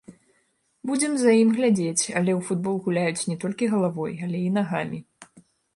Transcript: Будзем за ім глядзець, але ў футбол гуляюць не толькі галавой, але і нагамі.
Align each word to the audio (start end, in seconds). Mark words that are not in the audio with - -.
Будзем 0.89 1.13
за 1.25 1.31
ім 1.41 1.51
глядзець, 1.59 1.85
але 2.19 2.31
ў 2.37 2.41
футбол 2.49 2.75
гуляюць 2.89 3.27
не 3.31 3.37
толькі 3.45 3.73
галавой, 3.77 4.13
але 4.27 4.37
і 4.49 4.53
нагамі. 4.57 4.99